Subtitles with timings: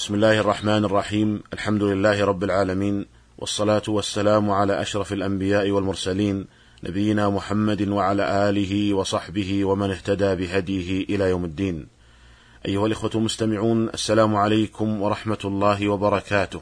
[0.00, 3.06] بسم الله الرحمن الرحيم الحمد لله رب العالمين
[3.38, 6.46] والصلاة والسلام على أشرف الأنبياء والمرسلين
[6.84, 11.86] نبينا محمد وعلى آله وصحبه ومن اهتدى بهديه إلى يوم الدين
[12.66, 16.60] أيها الإخوة المستمعون السلام عليكم ورحمة الله وبركاته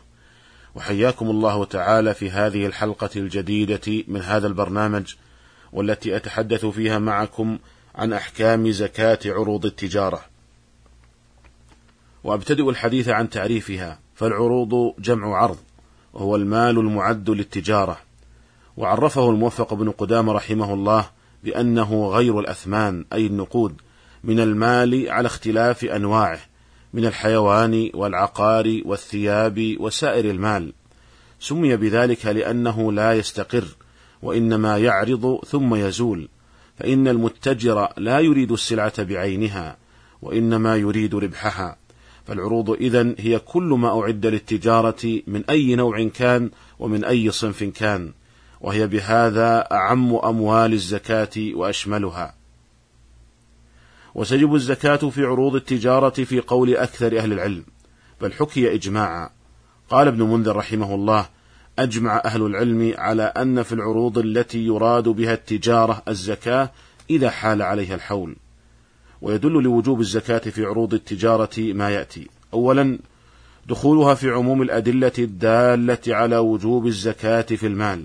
[0.75, 5.15] وحياكم الله تعالى في هذه الحلقة الجديدة من هذا البرنامج
[5.73, 7.59] والتي أتحدث فيها معكم
[7.95, 10.38] عن أحكام زكاة عروض التجارة
[12.29, 15.57] وابتدئ الحديث عن تعريفها فالعروض جمع عرض
[16.13, 17.99] وهو المال المعد للتجارة.
[18.77, 21.11] وعرفه الموفق بن قدامة رحمه الله
[21.45, 23.75] بأنه غير الأثمان أي النقود
[24.25, 26.41] من المال على اختلاف أنواعه
[26.95, 30.73] من الحيوان والعقار والثياب وسائر المال.
[31.41, 33.65] سمي بذلك لأنه لا يستقر
[34.23, 36.29] وإنما يعرض ثم يزول.
[36.79, 39.77] فإن المتجر لا يريد السلعة بعينها
[40.23, 41.77] وإنما يريد ربحها.
[42.29, 48.13] فالعروض إذن هي كل ما أعد للتجارة من أي نوع كان ومن أي صنف كان
[48.61, 52.35] وهي بهذا أعم أموال الزكاة وأشملها.
[54.15, 57.65] وتجب الزكاة في عروض التجارة في قول أكثر أهل العلم
[58.21, 59.31] بل حكي إجماعا.
[59.91, 61.27] قال ابن منذر رحمه الله
[61.79, 66.71] أجمع أهل العلم على أن في العروض التي يراد بها التجارة الزكاة
[67.11, 68.37] إذا حال عليها الحول.
[69.23, 72.29] ويدل لوجوب الزكاة في عروض التجارة ما يأتي.
[72.55, 72.99] أولا
[73.67, 78.05] دخولها في عموم الأدلة الدالة على وجوب الزكاة في المال.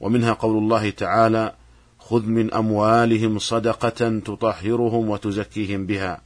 [0.00, 1.54] ومنها قول الله تعالى:
[1.98, 6.20] خذ من أموالهم صدقة تطهرهم وتزكيهم بها.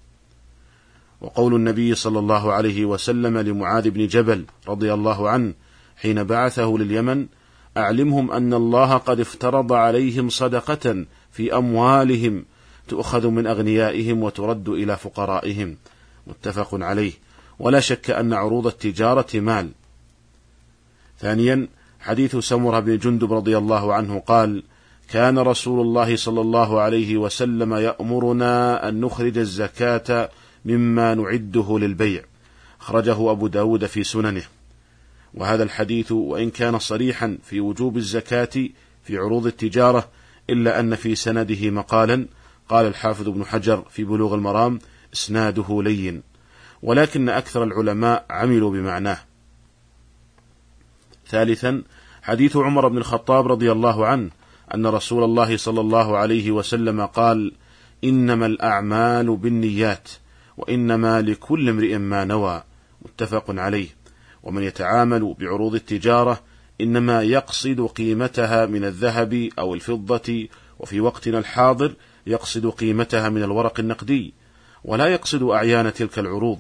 [1.21, 5.55] وقول النبي صلى الله عليه وسلم لمعاذ بن جبل رضي الله عنه
[5.97, 7.27] حين بعثه لليمن:
[7.77, 12.45] أعلمهم أن الله قد افترض عليهم صدقة في أموالهم
[12.89, 15.77] تؤخذ من أغنيائهم وترد إلى فقرائهم.
[16.27, 17.13] متفق عليه.
[17.59, 19.71] ولا شك أن عروض التجارة مال.
[21.21, 21.69] ثانيا
[22.01, 24.63] حديث سمرة بن جندب رضي الله عنه قال
[25.09, 30.31] كان رسول الله صلى الله عليه وسلم يأمرنا أن نخرج الزكاة
[30.65, 32.25] مما نعده للبيع
[32.81, 34.43] أخرجه أبو داود في سننه.
[35.35, 38.69] وهذا الحديث وإن كان صريحا في وجوب الزكاة
[39.05, 40.09] في عروض التجارة
[40.51, 42.27] إلا أن في سنده مقالا
[42.69, 44.79] قال الحافظ ابن حجر في بلوغ المرام
[45.15, 46.23] إسناده لين
[46.83, 49.19] ولكن أكثر العلماء عملوا بمعناه.
[51.29, 51.83] ثالثا
[52.23, 54.31] حديث عمر بن الخطاب رضي الله عنه
[54.75, 57.53] أن رسول الله صلى الله عليه وسلم قال
[58.05, 60.09] إنما الأعمال بالنيات
[60.57, 62.63] وإنما لكل امرئ ما نوى
[63.03, 63.89] متفق عليه.
[64.43, 66.41] ومن يتعامل بعروض التجارة
[66.81, 70.49] إنما يقصد قيمتها من الذهب أو الفضة
[70.79, 71.95] وفي وقتنا الحاضر
[72.27, 74.35] يقصد قيمتها من الورق النقدي
[74.85, 76.59] ولا يقصد أعيان تلك العروض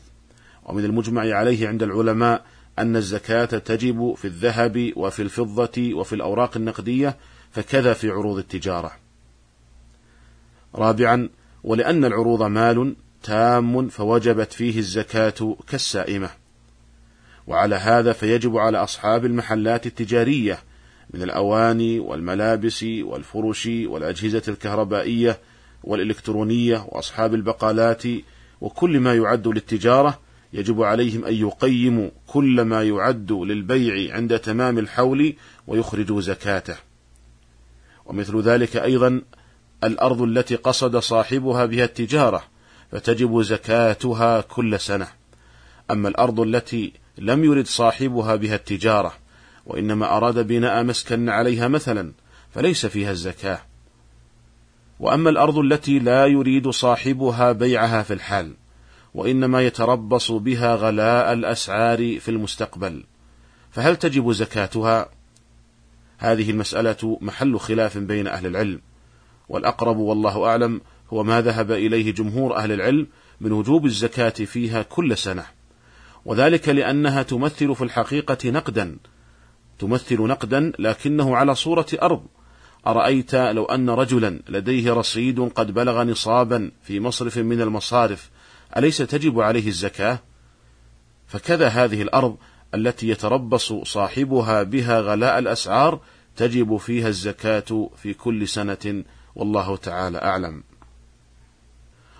[0.64, 2.44] ومن المجمع عليه عند العلماء
[2.78, 7.16] أن الزكاة تجب في الذهب وفي الفضة وفي الأوراق النقدية
[7.50, 8.92] فكذا في عروض التجارة.
[10.74, 11.28] رابعا
[11.64, 16.30] ولأن العروض مال تام فوجبت فيه الزكاة كالسائمة.
[17.46, 20.58] وعلى هذا فيجب على أصحاب المحلات التجارية
[21.10, 25.38] من الأواني والملابس والفرش والأجهزة الكهربائية
[25.84, 28.02] والإلكترونية وأصحاب البقالات
[28.60, 30.20] وكل ما يعد للتجارة
[30.52, 35.34] يجب عليهم أن يقيموا كل ما يعد للبيع عند تمام الحول
[35.66, 36.76] ويخرجوا زكاته.
[38.06, 39.22] ومثل ذلك أيضا
[39.84, 42.44] الأرض التي قصد صاحبها بها التجارة
[42.92, 45.08] فتجب زكاتها كل سنة.
[45.90, 49.14] أما الأرض التي لم يرد صاحبها بها التجارة
[49.66, 52.12] وإنما أراد بناء مسكن عليها مثلا
[52.54, 53.60] فليس فيها الزكاة.
[55.00, 58.54] وأما الأرض التي لا يريد صاحبها بيعها في الحال
[59.14, 63.04] وإنما يتربص بها غلاء الأسعار في المستقبل
[63.70, 65.08] فهل تجب زكاتها؟
[66.18, 68.80] هذه المسألة محل خلاف بين أهل العلم
[69.48, 70.80] والأقرب والله أعلم
[71.12, 73.06] هو ما ذهب إليه جمهور أهل العلم
[73.40, 75.44] من وجوب الزكاة فيها كل سنة
[76.24, 78.96] وذلك لأنها تمثل في الحقيقة نقدا
[79.78, 82.26] تمثل نقدا لكنه على صورة أرض
[82.86, 88.30] أرأيت لو أن رجلا لديه رصيد قد بلغ نصابا في مصرف من المصارف
[88.76, 90.18] أليس تجب عليه الزكاة؟
[91.26, 92.36] فكذا هذه الأرض
[92.74, 96.00] التي يتربص صاحبها بها غلاء الأسعار
[96.36, 99.04] تجب فيها الزكاة في كل سنة
[99.36, 100.62] والله تعالى أعلم.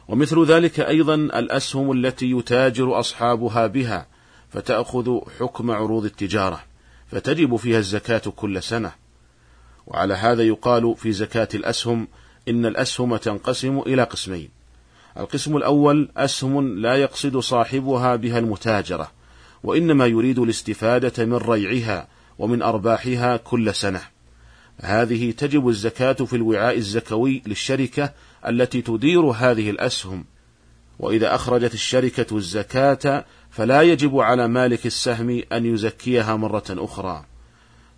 [0.08, 4.06] ومثل ذلك أيضا الأسهم التي يتاجر أصحابها بها
[4.50, 6.62] فتأخذ حكم عروض التجارة
[7.06, 9.05] فتجب فيها الزكاة كل سنة.
[9.86, 12.08] وعلى هذا يقال في زكاة الأسهم
[12.48, 14.48] إن الأسهم تنقسم إلى قسمين.
[15.18, 19.10] القسم الأول أسهم لا يقصد صاحبها بها المتاجرة،
[19.62, 24.00] وإنما يريد الاستفادة من ريعها ومن أرباحها كل سنة.
[24.80, 28.12] هذه تجب الزكاة في الوعاء الزكوي للشركة
[28.46, 30.24] التي تدير هذه الأسهم.
[30.98, 37.24] وإذا أخرجت الشركة الزكاة فلا يجب على مالك السهم أن يزكيها مرة أخرى.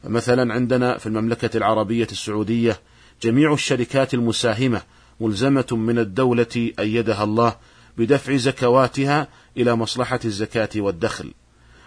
[0.09, 2.81] فمثلا عندنا في المملكة العربية السعودية
[3.23, 4.83] جميع الشركات المساهمة
[5.21, 7.57] ملزمة من الدولة أيدها الله
[7.99, 11.33] بدفع زكواتها إلى مصلحة الزكاة والدخل.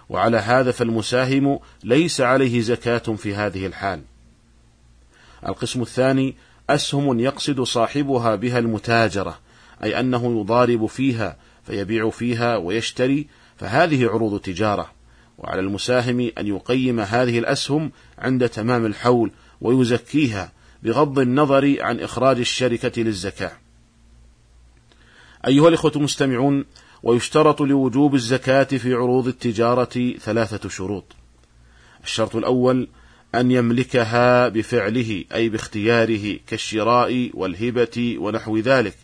[0.09, 4.01] وعلى هذا فالمساهم ليس عليه زكاة في هذه الحال.
[5.47, 6.35] القسم الثاني
[6.69, 9.39] أسهم يقصد صاحبها بها المتاجرة
[9.83, 13.27] أي أنه يضارب فيها فيبيع فيها ويشتري
[13.57, 15.00] فهذه عروض تجارة.
[15.41, 20.51] وعلى المساهم أن يقيم هذه الأسهم عند تمام الحول ويزكيها
[20.83, 23.51] بغض النظر عن إخراج الشركة للزكاة.
[25.47, 26.65] أيها الإخوة المستمعون،
[27.03, 31.05] ويشترط لوجوب الزكاة في عروض التجارة ثلاثة شروط.
[32.03, 32.87] الشرط الأول
[33.35, 38.95] أن يملكها بفعله أي باختياره كالشراء والهبة ونحو ذلك،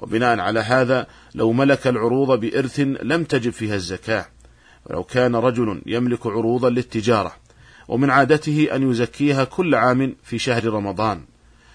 [0.00, 4.26] وبناء على هذا لو ملك العروض بإرث لم تجب فيها الزكاة
[4.88, 7.36] ولو كان رجل يملك عروضا للتجارة
[7.88, 11.24] ومن عادته أن يزكيها كل عام في شهر رمضان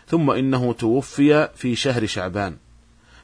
[0.07, 2.55] ثم إنه توفي في شهر شعبان.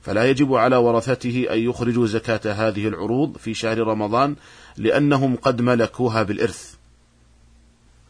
[0.01, 4.35] فلا يجب على ورثته أن يخرجوا زكاة هذه العروض في شهر رمضان
[4.77, 6.73] لأنهم قد ملكوها بالإرث.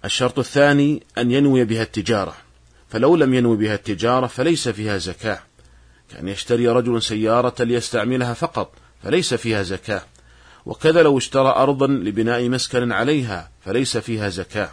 [0.05, 2.35] الشرط الثاني أن ينوي بها التجارة
[2.89, 5.39] فلو لم ينوي بها التجارة فليس فيها زكاة.
[6.11, 8.71] كأن يشتري رجل سيارة ليستعملها فقط
[9.03, 10.01] فليس فيها زكاة.
[10.65, 14.69] وكذا لو اشترى أرضا لبناء مسكن عليها فليس فيها زكاة.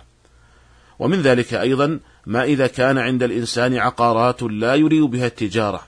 [0.99, 5.87] ومن ذلك أيضا ما إذا كان عند الإنسان عقارات لا يريد بها التجارة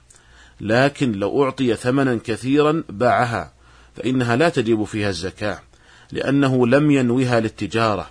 [0.60, 3.52] لكن لو أعطي ثمنا كثيرا باعها
[3.96, 5.60] فإنها لا تجب فيها الزكاة
[6.12, 8.10] لأنه لم ينوها للتجارة.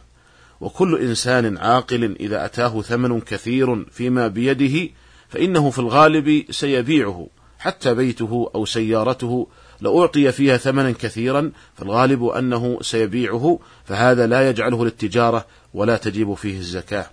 [0.62, 4.90] وكل إنسان عاقل إذا أتاه ثمن كثير فيما بيده
[5.30, 7.28] فإنه في الغالب سيبيعه.
[7.60, 9.48] حتى بيته أو سيارته
[9.82, 16.58] لو أعطي فيها ثمنا كثيرا فالغالب أنه سيبيعه فهذا لا يجعله للتجارة ولا تجيب فيه
[16.58, 17.06] الزكاة.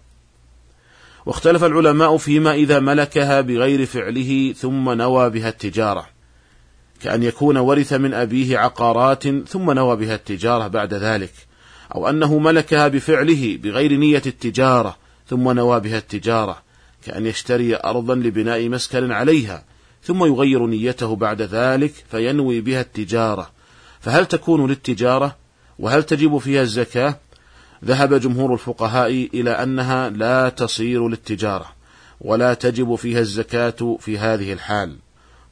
[1.27, 6.07] واختلف العلماء فيما إذا ملكها بغير فعله ثم نوى بها التجارة.
[7.01, 11.33] كأن يكون ورث من أبيه عقارات ثم نوى بها التجارة بعد ذلك
[11.95, 14.97] أو أنه ملكها بفعله بغير نية التجارة
[15.29, 16.63] ثم نوى بها التجارة
[17.07, 19.65] كأن يشتري أرضا لبناء مسكن عليها
[20.05, 23.51] ثم يغير نيته بعد ذلك فينوي بها التجارة.
[24.01, 25.37] فهل تكون للتجارة؟
[25.79, 27.19] وهل تجب فيها الزكاة؟
[27.85, 31.67] ذهب جمهور الفقهاء إلى أنها لا تصير للتجارة
[32.21, 34.97] ولا تجب فيها الزكاة في هذه الحال.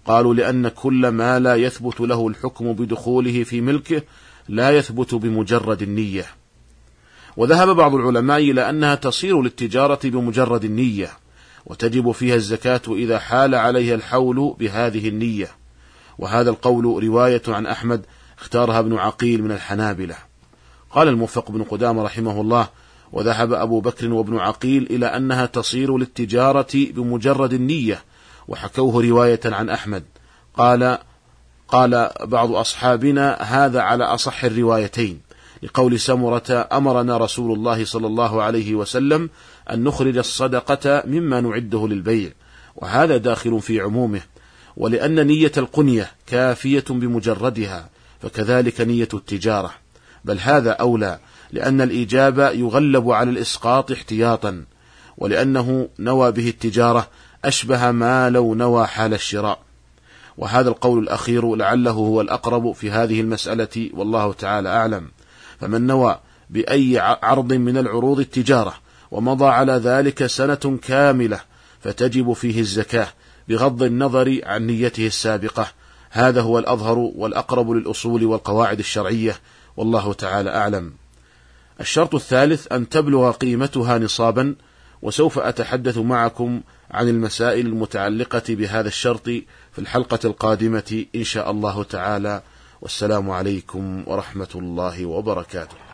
[0.07, 4.03] قالوا لأن كل ما لا يثبت له الحكم بدخوله في ملكه
[4.49, 6.27] لا يثبت بمجرد النية.
[7.37, 11.11] وذهب بعض العلماء إلى أنها تصير للتجارة بمجرد النية.
[11.67, 15.49] وتجب فيها الزكاة إذا حال عليها الحول بهذه النية.
[16.19, 18.07] وهذا القول رواية عن أحمد
[18.41, 20.17] اختارها ابن عقيل من الحنابلة.
[20.91, 22.69] قال الموفق بن قدامة رحمه الله
[23.13, 28.03] وذهب أبو بكر وابن عقيل إلى أنها تصير للتجارة بمجرد النية.
[28.49, 30.05] وحكوه رواية عن أحمد
[30.57, 30.99] قال
[31.69, 35.21] قال بعض أصحابنا هذا على أصح الروايتين.
[35.63, 39.31] لقول سمرة أمرنا رسول الله صلى الله عليه وسلم
[39.71, 42.31] أن نخرج الصدقة مما نعده للبيع
[42.77, 44.21] وهذا داخل في عمومه
[44.77, 47.89] ولأن نية القنية كافية بمجردها
[48.21, 49.71] فكذلك نية التجارة.
[50.25, 51.19] بل هذا أولى
[51.53, 54.65] لأن الإيجاب يغلب على الإسقاط احتياطا
[55.19, 57.09] ولأنه نوى به التجارة
[57.45, 59.59] أشبه ما لو نوى حال الشراء.
[60.39, 65.11] وهذا القول الأخير لعله هو الأقرب في هذه المسألة والله تعالى أعلم.
[65.61, 68.75] فمن نوى بأي عرض من العروض التجارة
[69.13, 71.41] ومضى على ذلك سنة كاملة
[71.81, 73.09] فتجب فيه الزكاة
[73.49, 75.67] بغض النظر عن نيته السابقة.
[76.11, 79.37] هذا هو الأظهر والأقرب للأصول والقواعد الشرعية
[79.77, 80.93] والله تعالى أعلم.
[81.81, 84.55] الشرط الثالث أن تبلغ قيمتها نصابا
[85.03, 89.25] وسوف أتحدث معكم عن المسائل المتعلقة بهذا الشرط
[89.73, 92.43] في الحلقة القادمة إن شاء الله تعالى.
[92.83, 95.83] والسلام عليكم ورحمة الله وبركاته.